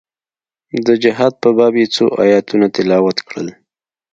د 0.85 0.87
جهاد 1.03 1.33
په 1.43 1.49
باب 1.57 1.73
يې 1.81 1.85
څو 1.95 2.05
ايتونه 2.23 2.67
تلاوت 2.75 3.17
کړل. 3.27 3.47